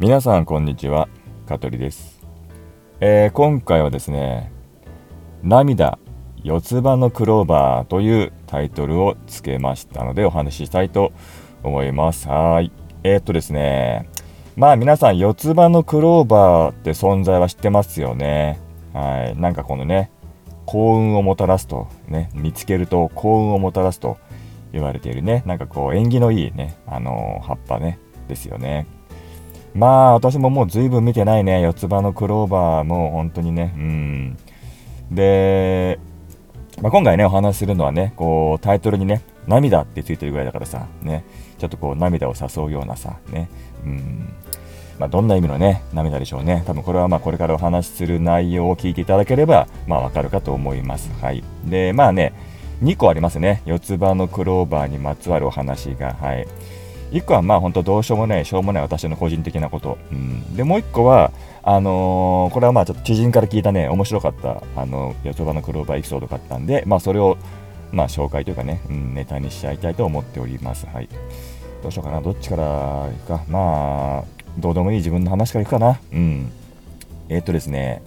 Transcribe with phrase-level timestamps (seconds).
[0.00, 1.08] 皆さんこんにちは
[1.48, 2.20] 香取です、
[3.00, 4.52] えー、今回はですね
[5.42, 5.98] 涙
[6.44, 11.12] 四つ葉のクローバーというタイトルをつけましたのでお話ししたいと
[11.64, 12.28] 思います。
[12.28, 12.70] はい。
[13.02, 14.08] えー、っとですね
[14.54, 18.60] まあ皆さん四つ葉のクローバーって存在は知ってますよね。
[18.92, 19.36] はい。
[19.36, 20.12] なんかこのね
[20.64, 24.16] 幸運をもたらすとね見つけると幸運をもたらすと
[24.70, 28.86] 言われているねなんかこう縁起のいいねあのー、葉っぱねですよね。
[29.78, 34.38] まあ私ももう随分見てないね四つ葉のクローバーも本当にねうん
[35.12, 36.00] で、
[36.82, 41.24] まあ、今回ねお話しするのはねこうタイトルにね涙ってついてるぐらいだからさね
[41.58, 43.48] ちょっとこう涙を誘うようなさね
[43.84, 44.34] うん
[44.98, 46.64] まあ、どんな意味のね、涙でしょうね。
[46.66, 51.08] 多分これはまあこれからお話しする内容を聞いていただければ、まあわかるかと思います。
[51.22, 51.44] はい。
[51.64, 52.32] で、まあね、
[52.82, 53.62] 2個ありますね。
[53.64, 56.14] 四つ葉のクローバーにまつわるお話が。
[56.14, 56.48] はい。
[57.10, 59.98] 1個はまあ本当どうしようもない、しょうもない私の個人的なこと。
[60.12, 67.36] うん、で、もう1個は、あのー、これはまあちょっと知人から聞いたね、面白かった、あの、四つ葉のクローバーエピソードがあったんで、まあそれを、
[67.92, 70.86] まあ紹介というかね、うん、ネタにしちゃいたいと思っております。
[70.86, 71.08] はい。
[71.82, 73.44] どうしようかな、どっちからいくか。
[73.48, 74.24] まあ、
[74.58, 76.00] どうでもいい自分の話からいくかな。
[76.12, 76.50] うん。
[77.28, 78.02] えー、っとですね、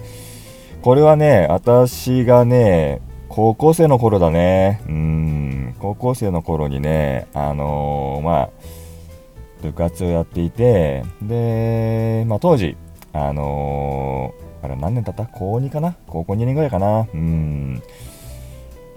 [0.81, 4.81] これはね、私がね、高校生の頃だね。
[4.87, 8.49] うん、高校生の頃にね、あのー、まあ、
[9.61, 12.75] 部活をやっていて、で、まあ、当時、
[13.13, 15.25] あのー、あれ何年経った？
[15.25, 15.95] 高2かな？
[16.07, 17.07] 高校2年ぐらいかな？
[17.13, 17.81] うん。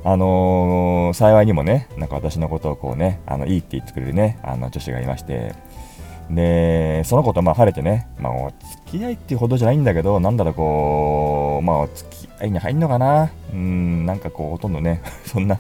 [0.05, 5.55] あのー、幸いにもね、なんか私のことをこうね、あのいいって言ってくれるね、あの女子がいまして、
[6.31, 8.53] で、その子とまあ晴れてね、まあ、お
[8.91, 15.59] 付き合いっていうほどじゃないんだけど、なんだろう、こう、まあ、お付き合いに入んのかな、うん、なんかこう、ほとんどね、 そんな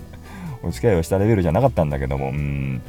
[0.62, 2.82] お付き合いをしたレベルじゃなかったんだけども、うん、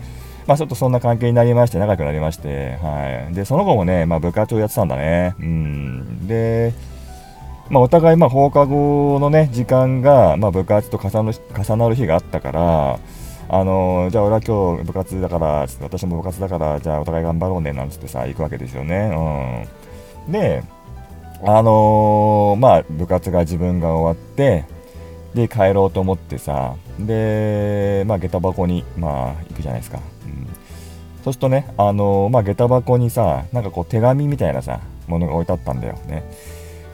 [0.48, 3.34] まあ、ちょっとそんな関係になりまして、仲良くなりまして、はい。
[3.34, 6.74] で、その子もね、まあ、部活をやってたんだね、うん、で、
[7.70, 13.00] まあ、お互いま放課後のね、時間が、まあ、部活と重なる日があったから、
[13.48, 19.66] あのじゃあ俺は今日部活だから、私も部活だから、じゃあお互い頑張ろうねなんつってさ、行くわけですよね。
[20.28, 20.64] うん、で、
[21.44, 24.66] あのー、まあ、部活が自分が終わって、
[25.36, 30.00] で、帰ろうと思ってさ、で、まあ、下駄箱に、まあ、行くじゃないですか。
[30.26, 30.48] うん、
[31.24, 36.24] そうするとね、あの、まあ、下駄箱にさ、なんかこう、手紙みたいなさ、ものが置いてあったんだよね。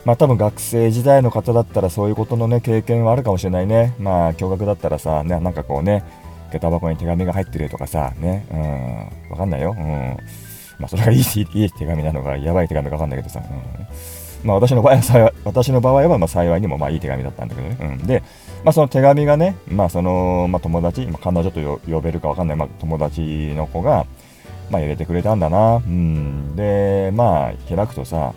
[0.03, 3.96] まあ多分学生時代の方だったらそういうことのね経験はあるかもしれないね。
[4.00, 6.03] まあ驚愕だったらさ、ね、なんかこうね、
[6.52, 9.75] 下駄箱に手紙が入ってるとかさ、ね、うん、わかんないよ。
[9.78, 10.18] うん。
[10.79, 13.88] まあ、それがいいいい手紙なのか、やばい手紙かわかんないけどさ、うん。
[14.44, 17.78] まあ、私の場合は、 私の場合は、ま、幸いにも、まあ、いい手紙だったんだけどね。
[17.79, 18.07] うん。
[18.07, 18.24] で、
[18.63, 24.06] まあ、その手紙がね、まあ、その、まあ、友達、まあ、彼女と呼べるかわかんない、まあ、友達の子が、
[24.69, 25.75] まあ、入れてくれたんだな。
[25.75, 26.56] うん。
[26.56, 28.34] で、まあ、開くとさ、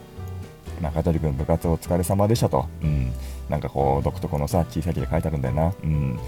[0.82, 2.66] 中鳥君部活お疲れ様でしたと。
[2.82, 3.12] うん。
[3.48, 5.72] なんかこう、独特のさ、小さい字で書いてあるんだよな。
[5.82, 6.18] うん。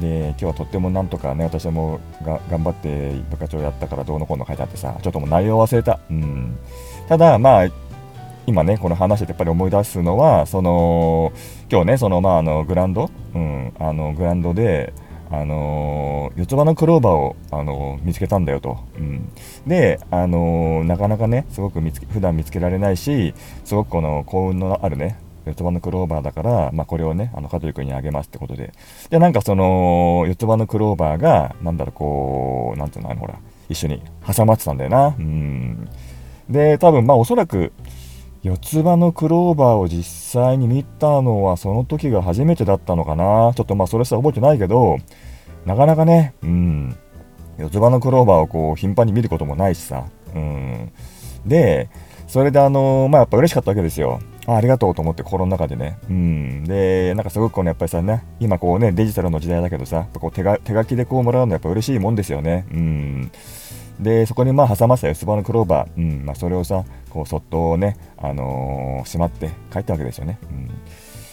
[0.00, 6.56] で今日はとってもなんとかね私もが頑張って部活をやったからどうのこうの書いてあってさちょっともう内容忘れた、うん、
[7.08, 7.68] ただまあ
[8.46, 11.32] 今ねこの話でやっぱり思い出すのはその
[11.70, 14.92] 今日ねそのまああのグランド、うん、あのグランドで
[15.30, 19.32] あの四つ葉のクローバーを、あの見つけたんだよと、うん、
[19.66, 23.32] で、あのなかなかねすごく見つけ普段見つけられないし
[23.64, 28.72] すごくこの幸運のあるね四つ葉のクローバーだから、まあ、これをね、あの、香取君にあげますってことで。
[29.10, 33.34] で、なんかその、四つ葉のクローバーが、なんだろう、こう、なんていうの、あの、ほら、
[33.68, 35.08] 一緒に挟まってたんだよな。
[35.08, 35.88] うん。
[36.48, 37.72] で、多分、まあ、おそらく、
[38.42, 43.52] 四つ葉のクローバーを実際に見たのは、その時が初めてだったのかな。
[43.54, 44.98] ちょっとまあ、それさ覚えてないけど、
[45.64, 46.96] なかなかね、うん、
[47.56, 50.06] 四つ葉のクローバーをこう、頻繁に見ることもないしさ。
[50.34, 50.92] うん。
[51.46, 51.88] で、
[52.26, 54.18] それであのー、まあ、やっぱ嬉しかったわけですよ。
[54.46, 55.98] あありがとうと思って心の中でね。
[56.10, 56.64] うん。
[56.64, 62.66] で、なんかすごくこうね、やっぱりさね、今こうね、デジタルの時代だけどさ、こう手が手書きでこうもらうのやっぱ嬉しいもんですよね。
[62.72, 63.32] うん。
[64.00, 70.38] で、そこにまあ挟ませた四つ葉のクローバー、うん、まあそれをさ、こうそっとね、あのー、しまって帰ったわけですよね。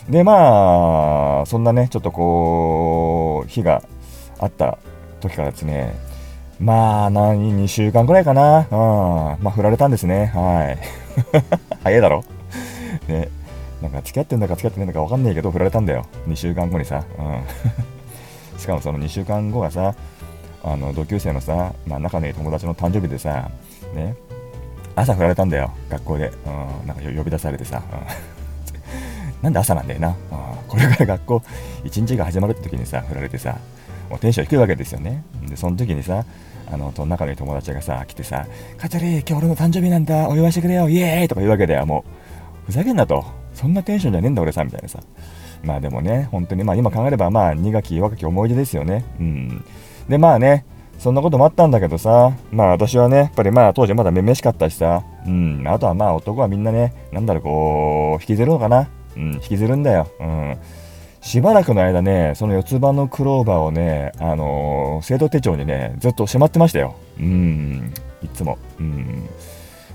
[0.07, 0.11] うん。
[0.11, 3.83] で、まあ、そんなね、ちょっとこう、日が
[4.39, 4.79] あった
[5.21, 5.93] 時からですね、
[6.59, 8.59] まあ、何、2週間くらいかな。
[8.59, 8.63] う
[9.39, 9.43] ん。
[9.43, 10.25] まあ、振られたんですね。
[10.27, 10.77] はい。
[11.83, 12.23] 早いだろ
[13.07, 13.29] ね、
[13.81, 16.05] なんか付き合ってんだか付き合ってないんだか分かんないけど、振られたんだよ。
[16.27, 17.03] 2週間後にさ。
[17.17, 17.43] うん。
[18.59, 19.93] しかもその2週間後がさ、
[20.63, 23.49] あの同級生のさ、まあ、仲のいい友達の誕生日でさ、
[23.93, 24.15] ね、
[24.95, 26.31] 朝振られたんだよ、学校で。
[26.45, 27.81] うん、なんか呼び出されてさ。
[29.41, 30.09] なんで朝なんだよな。
[30.09, 30.15] うん、
[30.67, 31.43] これから学校、
[31.83, 33.57] 一日が始まるって時にさ、振られてさ、
[34.09, 35.23] もうテンション低いわけですよね。
[35.47, 36.25] でその時にさ
[36.71, 38.47] あのその中の友達がさ来てさ
[38.77, 40.27] 「カトリー今日俺の誕生日なんだ。
[40.27, 40.89] お祝いしてくれよ。
[40.89, 42.03] イエーイ!」とか言うわけだよも
[42.67, 42.71] う。
[42.71, 43.23] ふざけんなと。
[43.53, 44.99] そんなテンションじゃねえんだ俺さみたいなさ。
[45.63, 49.05] まあでもね本当にまあ今考えればまあ苦き若き思い出ですよね。
[49.19, 49.65] うん。
[50.09, 50.65] でまあね
[50.99, 58.89] そんなこともあったんだけどさ、まあ私はね、やっぱりまあ当時まだめめしかったしさ、うん、あとはまあ男はみんなね、なんだろう、こう、引きずるのかな。
[59.15, 60.07] うん、引きずるんだよ。
[60.19, 60.57] うん。
[61.21, 66.95] しばらくの間ね、その四つ葉のクローバーをね、あのー、生徒手帳にね、ずっとしまってましたよ。
[67.17, 68.57] うん、いつも。
[68.79, 69.29] うん。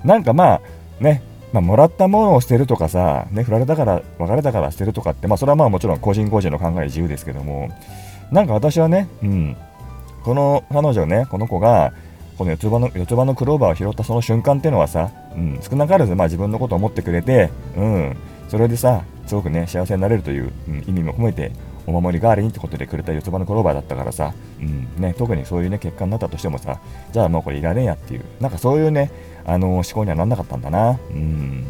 [0.03, 0.61] なんかまあ、
[0.99, 1.21] ね、
[1.53, 7.69] まあ、もらったものを捨てるとかさ、ね、振られたから、別れたから捨てるとかって、まあ、それはまあもちろん個人個人の考え自由ですけども、
[8.31, 9.57] なんか私はね、うん、
[10.25, 11.93] この彼女ね、この子が、
[12.39, 18.17] この四つ葉の四つ葉のクローバーを拾ったその瞬間っていうのはさ、うん、少なからずまあ自分のことを思ってくれて、うん、
[18.49, 21.51] それでさ、すごくね、幸せになれるという、うん、意味も込めて、
[21.85, 26.79] お守り代わりにってことでくれた四つ葉のクローバーだったからさ、うんね、特にそういうね、結果になったとしてもさ、
[27.11, 29.11] じゃあもうこれいらねえやっていう、なんかそういうね、
[29.45, 30.99] あのー、思考にはなんなかったんだな。
[31.11, 31.63] うん。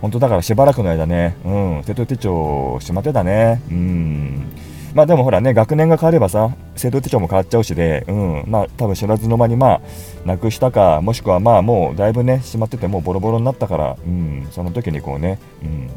[0.00, 3.62] 本当だからしばらくの間ね、うん、手と手帳しまってたね。
[3.70, 4.52] うん。
[4.94, 9.80] まあでもほらね、学年が変わればさ、生徒手帳も変わっちゃうしで、うん、まあ多分知らずの間にまあ、
[10.24, 15.90] なくしたか、もしくはまあもうだいぶね、しまっててもうボロボロになったから、うん、その時にこうね、うん、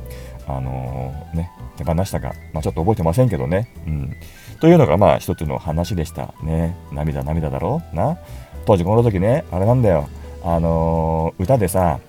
[0.48, 4.16] あのー、ね、手放したか、まあちょっと覚えてませんけどね、うん。
[4.60, 6.76] というのがまあ一つの話でしたね。
[6.92, 7.84] 涙涙だろ？
[7.94, 8.18] な？
[8.66, 10.10] 当時この時ね、あれなんだよ、
[10.44, 12.00] あのー、歌でさ、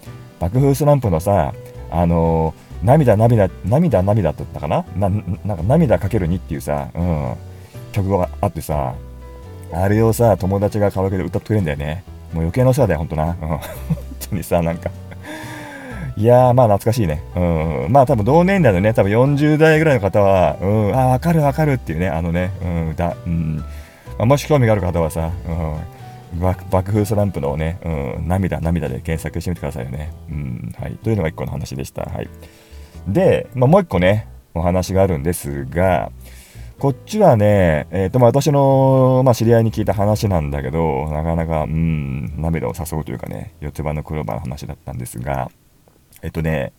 [0.41, 1.53] 爆風スランプのさ、
[1.91, 4.85] あのー涙涙涙涙だったかな？
[4.97, 7.35] ななんか涙かける2っていうさ、うん、
[7.93, 8.95] 曲があってさ
[9.73, 12.05] あれをさ友達がカラオケで歌ってくれるんだよね。
[12.33, 13.61] もう余計なお世話だよほんとな、うん、 本
[14.31, 14.91] 当にさなんか。
[16.17, 17.23] いやーまあ懐かしいね。
[17.37, 17.41] う
[17.89, 17.93] ん。
[17.93, 20.95] まあ多分同年代のね多分40代ぐらいの方はうん。
[20.95, 23.65] あわかるわかるっていうねあのね、うん、歌うん、ま
[24.21, 25.31] あ、もし興味がある方はさ、
[26.35, 30.13] うん、爆風スランプのね、うん、涙涙で検索してみてくださいよね。
[30.29, 30.97] うん、はい。
[31.05, 32.03] というのが1個の話でした。
[32.03, 32.29] はい。
[33.07, 36.11] で、まあ、もう一個ね、お話があるんですが、
[36.79, 45.51] こっちはね、え、ー、と、まあ、私の、まあ、知り合いに聞いた話なんだけど、なかなか、うん、涙を誘うというかね、四つ葉のクローバーの話だったんですが、
[46.23, 46.73] えっとね、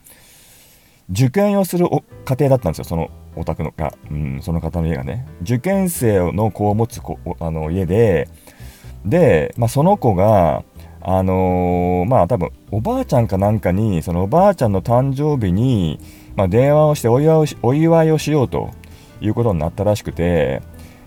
[1.12, 1.88] 受験をする
[2.24, 5.26] 家庭だったんですよ、そのお宅のが、うん、その方の家がね。
[5.42, 8.30] 受験生の子を持つ子あの家で、
[9.06, 10.64] で、まあ、その子が、
[11.02, 16.00] あのー、まあ多分おばあちゃんかなんかにそのおばあちゃんの誕生日に、
[16.36, 18.72] まあ、電話をしてお祝いをお祝いをしようと
[19.22, 20.62] いうことになったらしくて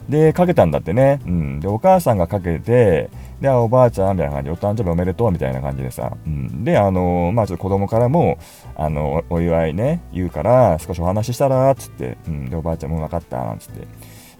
[0.09, 3.11] でかけたんだってね、うん、でお母さんがかけて
[3.41, 8.39] でおばあちゃんみたいな感じでお誕生日おめでとうみたいな感じでさ、うん、であのー、まあちょっと子供からも
[8.77, 13.87] あのお祝いね言うから少しお話ししたらつって、うん、でおばあちゃんも分かったなんつって。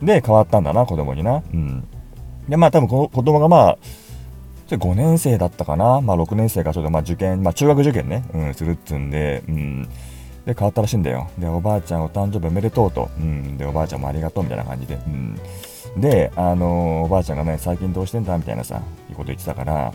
[0.03, 1.87] で変わったんだな子供にな、うん、
[2.49, 3.79] でまあ多分子供がまあ
[4.69, 9.83] で5年生だったかな、まあ、6年生がちょっとまあ受験、まあ、中学受験ね、うん、するっつんで、うん、
[10.47, 11.31] で変わったらしいんだよ。
[11.39, 15.39] で、おばあちゃんお誕生日おめでとうと、うん、で、おばあちゃんもありがとうみたいな感じで、うん、
[16.01, 19.93] で、あのー、おばあちゃんがね、最近どうしてんだみたいなさ、いうこと言ってたから、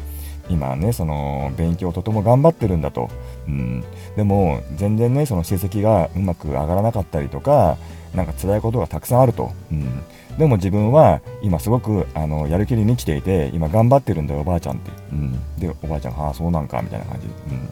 [0.50, 3.10] 今ね、その勉強とても頑張ってるんだと、
[3.48, 3.84] うん、
[4.16, 7.78] でも全然ね、その成績がうまく上がらなかったりとか、
[8.16, 9.52] なんか辛いことがたくさんあると。
[9.72, 10.04] うん。
[10.38, 17.70] でも自分は今すごくあのやる気に満ちていて今頑張ってるんだよおばあちゃんって、うん、でおばあちゃんがああそうなんかみたいな感じ、うん、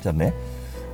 [0.00, 0.34] じゃあね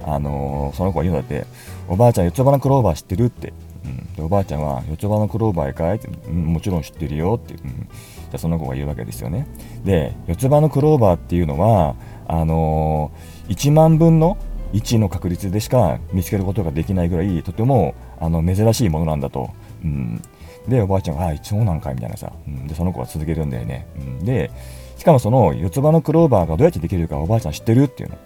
[0.03, 1.47] あのー、その子が言うんだって
[1.89, 3.53] おばあちゃん四つ葉のクローバー知ってるって、
[3.85, 9.47] うん、でおばあちゃんは四つ葉のクローバーかいって、うん、もちろん知ってるよって、うん、じゃその子が言うわけですよね。
[9.85, 11.97] で四つ葉のクローバーっていうのは
[12.27, 14.39] あのー、1万分の
[14.73, 19.51] 1の確率でしか見つけることができないぐらいとてもあの珍しいものなんだと、
[19.85, 20.23] うん、
[20.71, 23.87] で、おばあちゃんが、あ、一応なんかいみたいなさ、うん、で、その子は続けるんだよね。
[23.99, 24.51] うん、で、
[24.97, 28.17] しかもその四つ葉のクローバーがどうやってできるかおばあちゃん知ってるっていうの。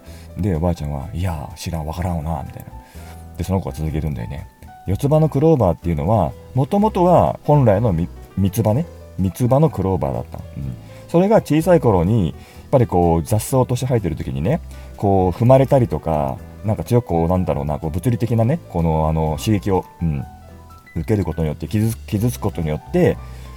[0.42, 2.68] で、おばあちゃんは、いや、知らん、わからんわな、みたいな。
[3.38, 4.46] で、その子は続けるんだよね。
[4.86, 8.08] 四つ葉のクローバーっていうのは、もともとは本来の三
[8.50, 8.86] つ葉ね、
[9.18, 10.38] 三つ葉のクローバーだった。
[10.38, 10.74] うん、
[11.08, 12.34] それが小さい頃に、やっ
[12.70, 14.60] ぱりこう雑草として生えてる時にね、
[14.96, 20.24] こう踏まれたりとか、なんか強くこうなんだろうな、こう物理的なね、このあの刺激を、うん、
[20.96, 23.16] 受けることによって傷傷つくことによって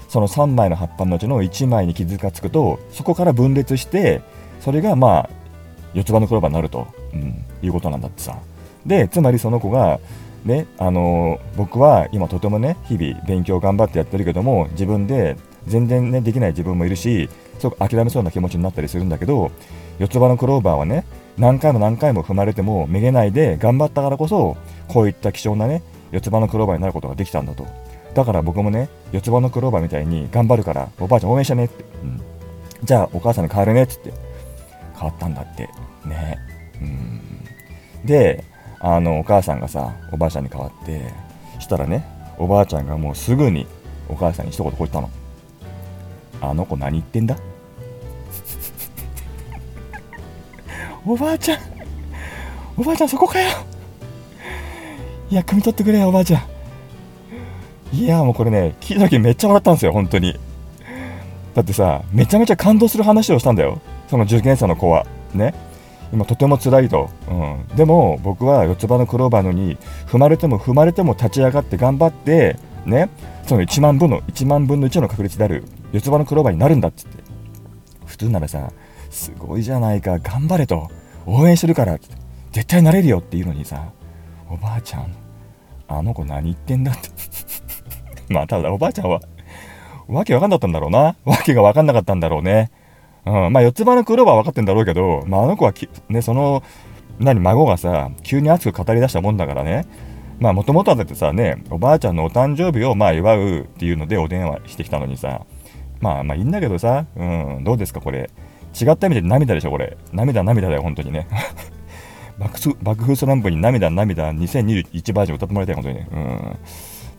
[0.09, 4.21] その3枚の葉っぱのうちの1枚に傷がつくとそこから分裂して
[4.61, 5.29] それがまあ
[5.93, 8.37] 四つ葉のクローバーになると、うん、いうことなんだってさ。
[8.85, 9.99] でつまりその子が
[10.45, 17.29] ねあのー、僕は今とてもね日々勉強頑張ってやってるけども自分で全然ねできない自分もいるし
[17.59, 19.51] すごく諦めそうな気持ちになったりするんだけど
[19.99, 21.05] 四つ葉のクローバーはね
[21.37, 24.55] 何回も何回も踏まれてもめげないで頑張ったからこそ
[24.87, 27.65] こういった貴重なね四つ葉のクローバーになることができたんだと。
[28.13, 32.21] だから僕もね四つ葉のクローバーみたいに頑張るからおばあちゃん応援してねって、うん、
[32.83, 34.13] じゃあお母さんに変わるねっつって。
[34.95, 35.69] 変わったんだって。
[36.05, 36.37] ね。
[36.81, 37.21] うん。
[38.05, 38.43] で
[38.79, 41.01] あのお母さんがさおばあちゃんに変わって
[41.59, 42.05] したらね
[42.37, 43.67] おばあちゃんがもうすぐに
[44.07, 45.09] お母さんに一言こう言ったの
[46.39, 47.35] あの子何言ってんだ?
[51.05, 51.59] おばあちゃん
[52.77, 53.49] おばあちゃんそこかよ。
[55.29, 57.95] いや汲み取ってくれよおばあちゃん。
[57.95, 60.39] いやもうこれね聞いた時めっちゃ笑ったんですよ本当に。
[61.53, 65.05] だってさめちゃめちゃ感動する話をしたんだよその受験者の子は。
[65.33, 65.53] ね。
[66.13, 67.33] 今とても辛いと、う
[67.73, 72.55] ん、でも僕は四つ葉のクローバーのに踏まれても踏まれても立ち上がって頑張って
[72.85, 73.09] ね。
[73.45, 77.23] その1万分の1万分の1の確率である四つ葉のクローバーになるんだっつって。
[78.05, 78.71] 普通ならさ
[79.09, 80.89] すごいじゃないか頑張れと。
[81.25, 82.07] 応援するからって。
[82.53, 83.91] 絶対なれるよっていうのにさ
[84.49, 85.15] おばあちゃん
[85.87, 87.09] あの子何言ってんだって
[88.33, 89.21] まあただおばあちゃんは
[90.07, 92.71] わけわかんなかったんだろうなわけがわかんなかったんだろうね
[93.27, 95.73] うん、まあ四つ葉のクローバーは分かってんだろうけど、まあ、あの子は
[96.09, 96.63] ね、その、
[97.19, 99.85] 何、孫がさ、急に熱く語り出したもんだからね、
[100.39, 105.41] まあ、もともとはだってさ、ね、おばあちゃんのお誕生日をまあ祝うっていうのでお電話してきたのにさ、
[105.99, 108.29] まあまあいいんだけどさ、うん、どうですか、これ。
[108.79, 109.97] 違った意味で涙でしょ、これ。
[110.13, 111.27] 涙、涙だよ、本当にね。
[112.39, 116.07] 爆風スランプに涙、涙、2021バージョン歌ってもらいたい、本当にね。
[116.11, 116.57] うん。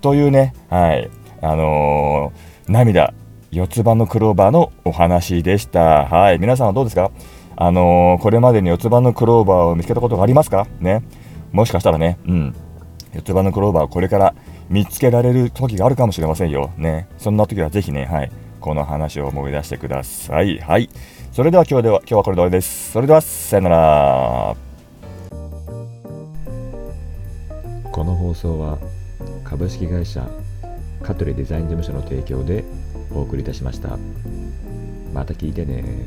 [0.01, 1.11] というね、はい。
[1.41, 3.13] あのー、涙、
[3.51, 6.07] 四つ葉のクローバーのお話でした。
[6.07, 6.39] はい。
[6.39, 7.11] 皆さんはどうですか？
[7.57, 10.67] あのー、これまでに四つ葉のクローバーを見つけたことがありますか？
[10.81, 11.03] ね。
[11.51, 12.55] もしかしたらね、うん。
[13.15, 14.35] 四つ葉のクローバーをこれから
[14.69, 16.71] 見つけられる時があるかもしれませんよ。
[16.77, 17.09] ね。
[17.19, 18.31] そんな時はぜひね、はい。
[18.61, 20.59] この話を思い出してください。
[20.59, 20.91] はい。
[21.33, 22.93] それでは今日では、今日はこれで終わりです。
[22.93, 24.68] それでは、さよなら。
[27.99, 28.79] この放送は
[29.43, 30.25] 株式会社
[31.03, 32.63] 香取デザイン事務所の提供で
[33.11, 33.99] お送りいたしました。
[35.13, 36.07] また聞いてね